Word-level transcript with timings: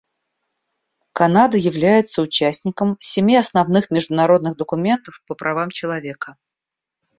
Канада 1.13 1.57
является 1.57 2.23
участником 2.23 2.97
семи 3.01 3.35
основных 3.35 3.91
международных 3.91 4.57
документов 4.57 5.21
по 5.27 5.35
правам 5.35 5.69
человека. 5.69 6.37